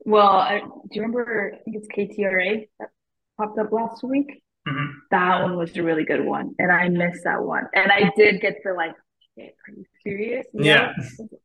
[0.05, 1.51] Well, I, do you remember?
[1.53, 2.91] I think it's KTRA that
[3.37, 4.41] popped up last week.
[4.65, 4.93] Mhm.
[5.11, 7.67] That one was a really good one, and I missed that one.
[7.75, 8.95] And I did get to like,
[9.39, 10.45] "Okay, are you serious?
[10.53, 10.93] Yeah.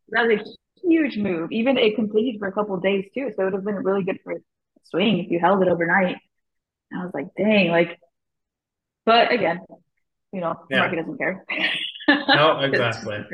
[0.08, 0.44] That's a
[0.82, 1.52] huge move.
[1.52, 4.04] Even it continued for a couple of days too, so it would have been really
[4.04, 4.36] good for a
[4.84, 6.16] swing if you held it overnight.
[6.90, 7.98] And I was like, dang, like.
[9.06, 9.60] But again,
[10.32, 10.80] you know, the Yeah.
[10.82, 11.44] market doesn't care.
[12.08, 13.24] No, exactly.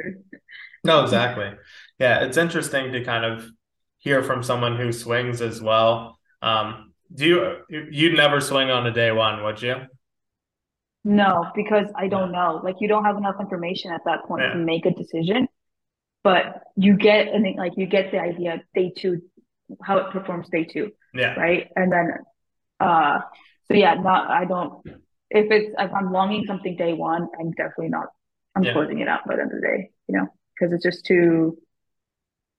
[0.84, 1.52] No, exactly.
[1.98, 3.46] Yeah, it's interesting to kind of
[3.98, 6.18] hear from someone who swings as well.
[6.42, 9.76] Um, do you you'd never swing on a day one, would you?
[11.04, 12.60] No, because I don't know.
[12.62, 14.52] Like you don't have enough information at that point Yeah.
[14.52, 15.48] to make a decision.
[16.22, 19.22] But you get and like you get the idea day two
[19.82, 20.92] how it performs day two.
[21.14, 21.34] Yeah.
[21.34, 21.68] Right.
[21.76, 22.12] And then,
[22.80, 23.20] uh,
[23.66, 24.84] so yeah, not, I don't,
[25.30, 28.08] if it's, if I'm longing something day one, I'm definitely not,
[28.54, 28.72] I'm yeah.
[28.72, 31.58] closing it out by the end of the day, you know, because it's just too,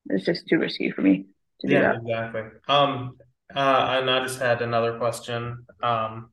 [0.09, 1.25] it's just too risky for me
[1.61, 1.97] to do yeah, that.
[1.97, 2.41] exactly.
[2.67, 3.17] Um,
[3.53, 5.65] uh, and I just had another question.
[5.83, 6.31] Um,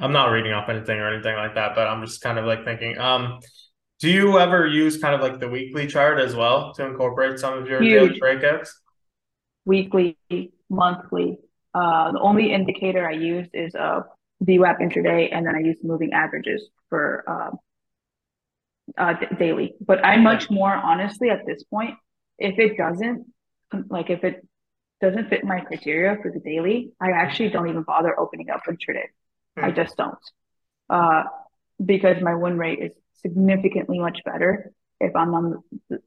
[0.00, 2.64] I'm not reading off anything or anything like that, but I'm just kind of like
[2.64, 3.38] thinking, um,
[4.00, 7.56] do you ever use kind of like the weekly chart as well to incorporate some
[7.56, 8.18] of your Huge.
[8.18, 8.70] daily breakouts?
[9.64, 10.18] Weekly,
[10.68, 11.38] monthly.
[11.74, 14.02] Uh, the only indicator I use is uh,
[14.44, 17.50] VWAP intraday, and then I use moving averages for uh,
[18.98, 19.74] uh, daily.
[19.80, 21.94] But I'm much more honestly at this point.
[22.38, 23.26] If it doesn't,
[23.88, 24.46] like if it
[25.00, 29.06] doesn't fit my criteria for the daily, I actually don't even bother opening up intraday.
[29.56, 29.76] I hmm.
[29.76, 30.18] just don't.
[30.88, 31.24] Uh,
[31.84, 35.98] because my win rate is significantly much better if I'm on the,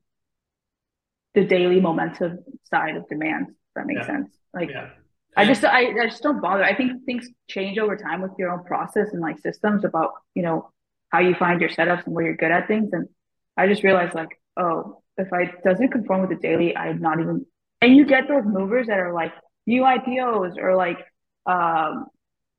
[1.34, 3.48] the daily momentum side of demand.
[3.50, 4.06] If that makes yeah.
[4.06, 4.30] sense.
[4.54, 4.90] Like yeah.
[5.36, 6.64] I just I, I just don't bother.
[6.64, 10.42] I think things change over time with your own process and like systems about, you
[10.42, 10.72] know,
[11.10, 12.90] how you find your setups and where you're good at things.
[12.92, 13.08] And
[13.56, 17.46] I just realized like, oh, if I doesn't conform with the daily, I'm not even
[17.82, 19.34] and you get those movers that are like
[19.66, 20.98] new IPOs or like
[21.46, 22.08] um,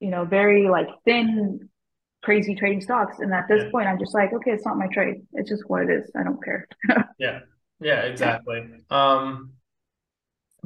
[0.01, 1.69] you know, very like thin,
[2.23, 3.19] crazy trading stocks.
[3.19, 3.71] And at this yeah.
[3.71, 5.17] point, I'm just like, okay, it's not my trade.
[5.33, 6.11] It's just what it is.
[6.17, 6.67] I don't care.
[7.19, 7.41] yeah.
[7.81, 8.67] Yeah, exactly.
[8.91, 9.53] Um,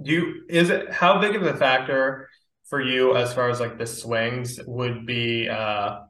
[0.00, 2.28] do you, is it, how big of a factor
[2.68, 6.00] for you as far as like the swings would be, uh,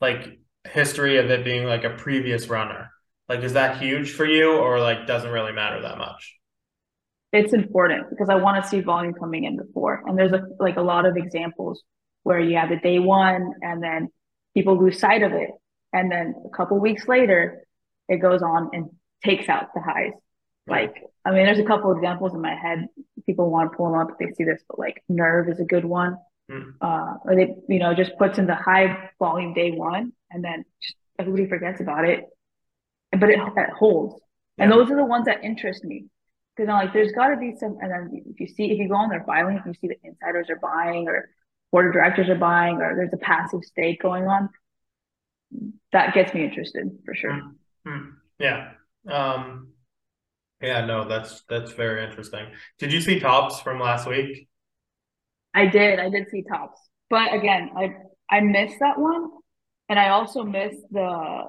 [0.00, 2.90] like history of it being like a previous runner?
[3.28, 6.36] Like, is that huge for you or like doesn't really matter that much?
[7.32, 10.04] It's important because I want to see volume coming in before.
[10.06, 11.82] And there's a, like a lot of examples
[12.24, 14.08] where you have the day one and then
[14.54, 15.50] people lose sight of it.
[15.92, 17.64] And then a couple weeks later,
[18.08, 18.90] it goes on and
[19.24, 20.12] takes out the highs.
[20.66, 22.88] Like, I mean, there's a couple examples in my head.
[23.26, 25.64] People want to pull them up if they see this, but like Nerve is a
[25.64, 26.16] good one.
[26.50, 26.74] Mm.
[26.80, 30.64] Uh, or they, you know, just puts in the high volume day one and then
[31.18, 32.24] everybody forgets about it.
[33.12, 34.20] But it, it holds.
[34.56, 34.64] Yeah.
[34.64, 36.06] And those are the ones that interest me.
[36.56, 38.94] Cause I'm like, there's gotta be some, and then if you see, if you go
[38.94, 41.28] on their filings, you see the insiders are buying or
[41.72, 44.48] board of directors are buying or there's a passive stake going on,
[45.92, 47.32] that gets me interested for sure.
[47.86, 48.10] Mm-hmm.
[48.38, 48.70] Yeah.
[49.08, 49.68] Um,
[50.60, 52.46] yeah, no, that's that's very interesting.
[52.78, 54.48] Did you see tops from last week?
[55.52, 56.00] I did.
[56.00, 56.80] I did see tops.
[57.10, 57.94] But again, I
[58.30, 59.30] I missed that one.
[59.88, 61.44] And I also missed the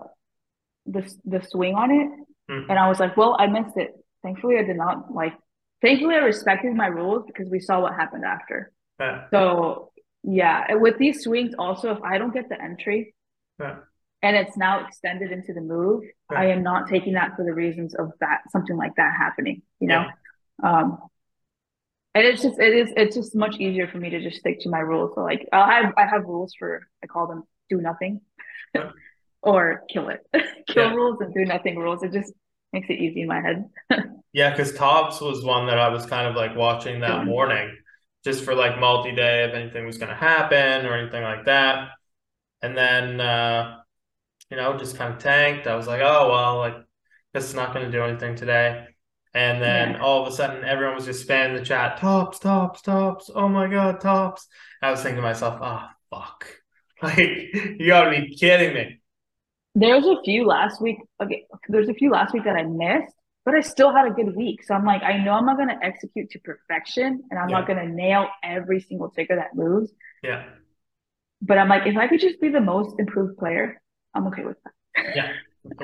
[0.85, 2.09] the the swing on it.
[2.51, 2.69] Mm-hmm.
[2.69, 3.93] And I was like, well, I missed it.
[4.23, 5.33] Thankfully I did not like
[5.81, 8.71] thankfully I respected my rules because we saw what happened after.
[8.99, 9.27] Yeah.
[9.31, 9.91] So
[10.27, 13.13] yeah, with these swings, also, if I don't get the entry
[13.59, 13.77] yeah.
[14.23, 16.39] and it's now extended into the move, yeah.
[16.39, 19.61] I am not taking that for the reasons of that something like that happening.
[19.79, 20.05] You know,
[20.63, 20.79] yeah.
[20.79, 20.97] um,
[22.15, 24.69] and it's just it is it's just much easier for me to just stick to
[24.69, 25.11] my rules.
[25.13, 28.21] So like I have I have rules for I call them do nothing
[29.43, 30.25] or kill it,
[30.67, 32.01] kill rules and do nothing rules.
[32.01, 32.33] It just
[32.73, 33.69] makes it easy in my head.
[34.33, 37.77] yeah, because Tops was one that I was kind of like watching that morning
[38.25, 41.91] just for like multi-day if anything was going to happen or anything like that.
[42.61, 43.77] And then, uh,
[44.49, 45.67] you know, just kind of tanked.
[45.67, 46.75] I was like, oh, well, like
[47.33, 48.87] this is not going to do anything today.
[49.35, 50.01] And then yeah.
[50.01, 53.29] all of a sudden, everyone was just spamming the chat, tops, tops, tops.
[53.33, 54.47] Oh my God, tops.
[54.81, 56.47] I was thinking to myself, oh, fuck.
[57.03, 59.01] Like, you gotta be kidding me.
[59.75, 60.97] There's a few last week.
[61.21, 63.13] Okay, there's a few last week that I missed
[63.45, 64.63] but I still had a good week.
[64.63, 67.59] So I'm like, I know I'm not going to execute to perfection and I'm yeah.
[67.59, 69.91] not going to nail every single ticker that moves.
[70.23, 70.45] Yeah.
[71.41, 73.79] But I'm like, if I could just be the most improved player,
[74.15, 75.15] I'm okay with that.
[75.15, 75.31] yeah.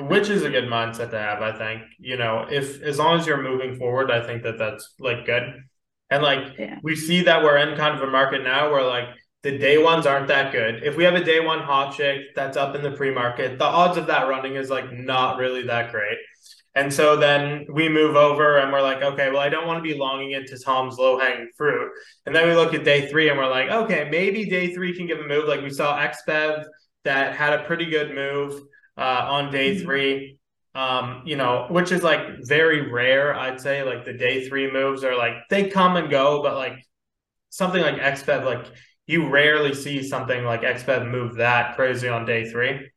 [0.08, 1.82] Which is a good mindset to have, I think.
[1.98, 5.42] You know, if as long as you're moving forward, I think that that's like good.
[6.10, 6.78] And like yeah.
[6.82, 9.08] we see that we're in kind of a market now where like
[9.42, 10.82] the day ones aren't that good.
[10.84, 13.64] If we have a day one hot chick that's up in the pre market, the
[13.64, 16.18] odds of that running is like not really that great.
[16.74, 19.82] And so then we move over and we're like, okay, well, I don't want to
[19.82, 21.92] be longing into Tom's low hanging fruit.
[22.24, 25.06] And then we look at day three and we're like, okay, maybe day three can
[25.06, 25.46] give a move.
[25.46, 26.64] Like we saw XBEV
[27.04, 28.58] that had a pretty good move
[28.96, 29.84] uh, on day mm-hmm.
[29.84, 30.38] three,
[30.74, 33.82] um, you know, which is like very rare, I'd say.
[33.82, 36.86] Like the day three moves are like they come and go, but like
[37.50, 38.66] something like XBEV, like
[39.06, 42.90] you rarely see something like XBEV move that crazy on day three.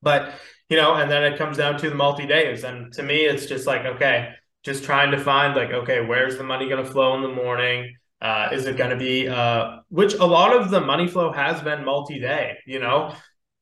[0.00, 0.32] But
[0.68, 2.64] you know, and then it comes down to the multi days.
[2.64, 6.44] And to me, it's just like, okay, just trying to find like, okay, where's the
[6.44, 7.94] money going to flow in the morning?
[8.20, 11.60] Uh, is it going to be, uh, which a lot of the money flow has
[11.60, 13.14] been multi day, you know,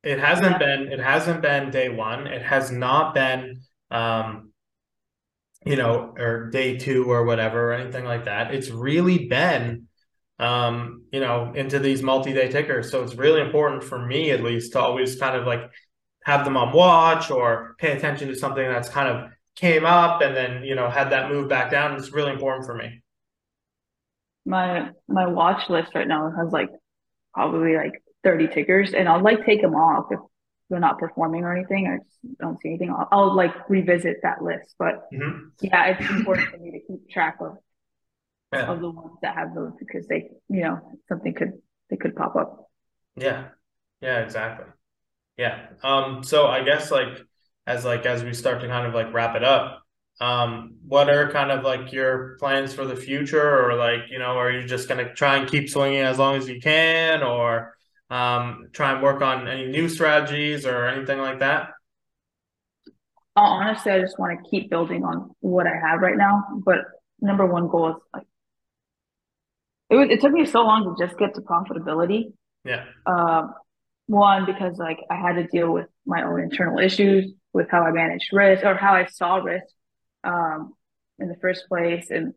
[0.04, 2.26] it hasn't been, it hasn't been day one.
[2.26, 4.52] It has not been, um,
[5.64, 8.52] you know, or day two or whatever, or anything like that.
[8.52, 9.86] It's really been,
[10.38, 12.90] um, you know, into these multi day tickers.
[12.90, 15.70] So it's really important for me, at least, to always kind of like
[16.24, 20.34] have them on watch or pay attention to something that's kind of came up and
[20.36, 21.96] then, you know, had that move back down.
[21.96, 23.02] It's really important for me.
[24.44, 26.70] My my watch list right now has like
[27.34, 30.18] probably like 30 tickers and I'll like take them off if
[30.68, 31.86] they're not performing or anything.
[31.86, 32.90] I just don't see anything.
[32.90, 34.74] I'll, I'll like revisit that list.
[34.78, 35.48] But mm-hmm.
[35.60, 37.58] yeah, it's important for me to keep track of
[38.52, 38.66] yeah.
[38.66, 41.52] of the ones that have those because they, you know, something could
[41.90, 42.70] they could pop up.
[43.16, 43.48] Yeah.
[44.00, 44.66] Yeah, exactly.
[45.42, 45.66] Yeah.
[45.82, 47.18] Um, so I guess like
[47.66, 49.82] as like as we start to kind of like wrap it up,
[50.20, 54.38] um, what are kind of like your plans for the future or like, you know,
[54.38, 57.74] are you just gonna try and keep swinging as long as you can or
[58.08, 61.70] um, try and work on any new strategies or anything like that?
[63.34, 66.44] honestly, I just want to keep building on what I have right now.
[66.64, 66.84] But
[67.20, 68.26] number one goal is like
[69.90, 70.08] it was.
[70.08, 72.32] It took me so long to just get to profitability.
[72.64, 72.84] Yeah.
[73.06, 73.54] Um,
[74.12, 77.90] one because like I had to deal with my own internal issues with how I
[77.90, 79.66] managed risk or how I saw risk
[80.22, 80.74] um,
[81.18, 82.34] in the first place, and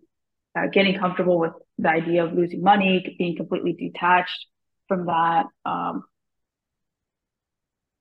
[0.57, 4.47] uh, getting comfortable with the idea of losing money, being completely detached
[4.87, 5.45] from that.
[5.65, 6.03] Um,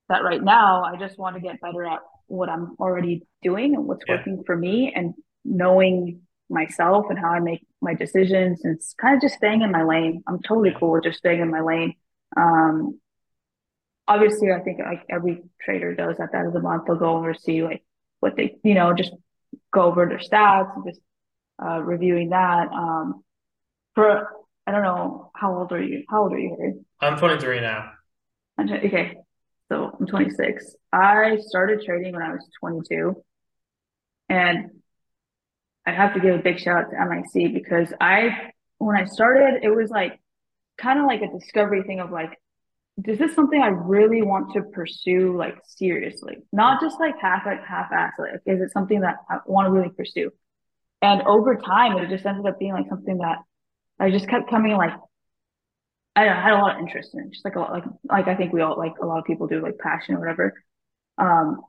[0.09, 3.85] that right now, I just want to get better at what I'm already doing and
[3.85, 4.17] what's yeah.
[4.17, 9.15] working for me, and knowing myself and how I make my decisions, and it's kind
[9.15, 10.23] of just staying in my lane.
[10.27, 11.95] I'm totally cool with just staying in my lane.
[12.37, 12.99] Um,
[14.07, 17.17] obviously, I think like every trader does at the end of the month, they'll go
[17.17, 17.83] over see like
[18.19, 19.11] what they, you know, just
[19.73, 21.01] go over their stats and just
[21.63, 22.67] uh, reviewing that.
[22.71, 23.23] Um,
[23.93, 24.29] for
[24.67, 26.03] I don't know how old are you?
[26.09, 26.73] How old are you, Harry?
[27.01, 27.91] I'm 23 now.
[28.59, 29.17] Okay,
[29.69, 30.75] so I'm 26.
[30.91, 33.21] I started trading when I was 22,
[34.29, 34.69] and
[35.85, 39.59] I have to give a big shout out to MIC because I, when I started,
[39.61, 40.19] it was like
[40.77, 42.39] kind of like a discovery thing of like,
[43.03, 46.37] is this something I really want to pursue like seriously?
[46.53, 48.13] Not just like half like half ass.
[48.17, 50.31] Like, is it something that I want to really pursue?
[51.01, 53.39] And over time, it just ended up being like something that
[53.99, 54.93] I just kept coming like
[56.15, 57.83] I, know, I had a lot of interest in it, just like a lot, like
[58.05, 60.53] like I think we all like a lot of people do like passion or whatever.
[61.17, 61.61] Um,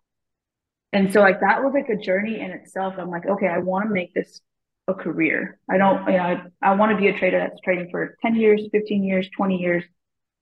[0.92, 2.94] and so like that was like a journey in itself.
[2.98, 4.40] I'm like, okay, I want to make this
[4.88, 5.58] a career.
[5.68, 8.36] I don't, you know, I, I want to be a trader that's trading for 10
[8.36, 9.84] years, 15 years, 20 years.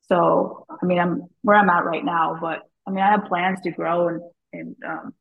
[0.08, 3.60] So, I mean, I'm where I'm at right now, but I mean, I have plans
[3.62, 4.20] to grow and,
[4.52, 5.14] and, um,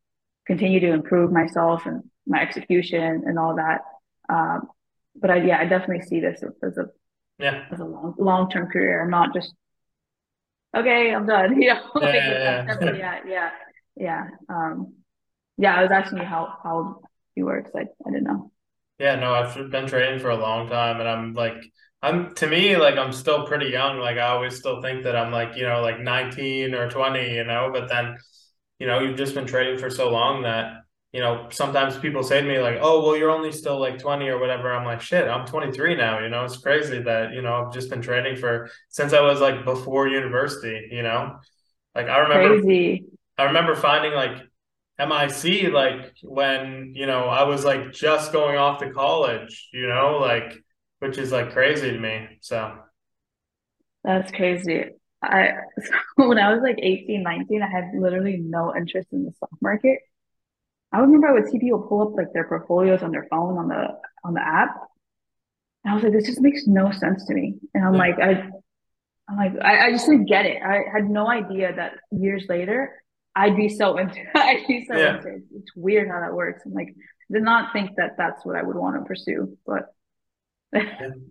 [0.46, 3.82] continue to improve myself and my execution and all that.
[4.30, 4.68] Um,
[5.16, 6.86] but I, yeah, I definitely see this as a
[7.40, 9.04] yeah as a long long term career.
[9.04, 9.54] I'm not just
[10.76, 11.62] okay, I'm done.
[11.62, 12.94] You know, like, yeah, yeah.
[12.96, 13.50] yeah, yeah,
[13.96, 14.24] yeah.
[14.50, 14.96] Um,
[15.58, 15.76] yeah.
[15.76, 17.02] I was asking you how how
[17.36, 18.52] you were because I, I didn't know.
[19.00, 21.56] Yeah, no, I've been training for a long time, and I'm like,
[22.04, 23.98] I'm to me like I'm still pretty young.
[23.98, 27.46] Like I always still think that I'm like you know like 19 or 20, you
[27.46, 27.70] know.
[27.74, 28.18] But then,
[28.78, 32.42] you know, you've just been trading for so long that you know, sometimes people say
[32.42, 35.28] to me like, "Oh, well, you're only still like 20 or whatever." I'm like, "Shit,
[35.28, 38.70] I'm 23 now." You know, it's crazy that you know I've just been training for
[38.90, 40.90] since I was like before university.
[40.92, 41.40] You know,
[41.96, 43.06] like I remember, crazy.
[43.38, 44.42] I remember finding like
[44.98, 49.70] MIC like when you know I was like just going off to college.
[49.72, 50.63] You know, like
[51.04, 52.38] which is like crazy to me.
[52.42, 52.76] So
[54.04, 54.86] that's crazy.
[55.22, 55.52] I
[56.16, 60.00] when I was like 18, 19, I had literally no interest in the stock market
[60.94, 63.68] I remember I would see people pull up like their portfolios on their phone on
[63.68, 63.88] the
[64.24, 64.76] on the app.
[65.84, 67.56] And I was like, this just makes no sense to me.
[67.74, 68.50] And I'm like, I
[69.28, 70.62] I'm like, I, I just didn't get it.
[70.62, 73.02] I had no idea that years later
[73.36, 75.18] I'd be so into I'd be so yeah.
[75.18, 75.42] into it.
[75.56, 76.62] It's weird how that works.
[76.64, 76.96] I'm like,
[77.32, 79.88] did not think that that's what I would want to pursue, but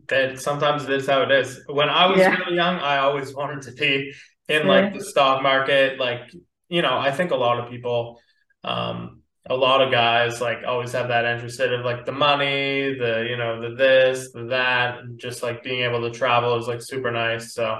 [0.08, 1.60] that sometimes that's how it is.
[1.66, 2.36] When I was yeah.
[2.36, 4.12] really young, I always wanted to be
[4.48, 4.98] in like yeah.
[4.98, 5.98] the stock market.
[5.98, 6.32] Like,
[6.68, 8.20] you know, I think a lot of people
[8.64, 13.26] um a lot of guys like always have that interested of like the money, the
[13.28, 16.80] you know the this, the that, and just like being able to travel is like
[16.80, 17.54] super nice.
[17.54, 17.78] So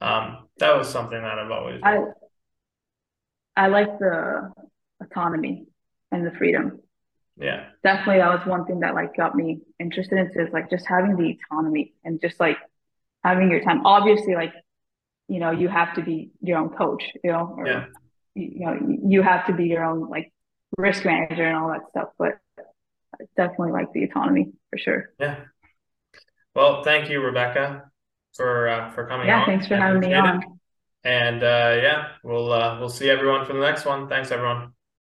[0.00, 1.80] um, that was something that I've always.
[1.84, 1.98] I
[3.56, 4.50] I like the
[5.02, 5.66] autonomy
[6.10, 6.80] and the freedom.
[7.38, 8.18] Yeah, definitely.
[8.18, 11.36] That was one thing that like got me interested in is like just having the
[11.50, 12.58] autonomy and just like
[13.22, 13.84] having your time.
[13.84, 14.54] Obviously, like
[15.28, 17.04] you know, you have to be your own coach.
[17.22, 17.86] You know, or, yeah.
[18.34, 20.32] You know, you have to be your own like
[20.76, 22.38] risk manager and all that stuff, but
[23.36, 25.10] definitely like the autonomy for sure.
[25.18, 25.36] Yeah.
[26.54, 27.90] Well, thank you, Rebecca,
[28.34, 29.46] for uh, for coming yeah, on.
[29.46, 30.58] thanks for having me on.
[31.04, 34.08] And uh, yeah, we'll uh, we'll see everyone for the next one.
[34.08, 34.75] Thanks, everyone.